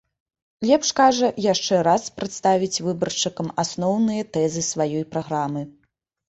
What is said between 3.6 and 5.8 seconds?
асноўныя тэзы сваёй праграмы.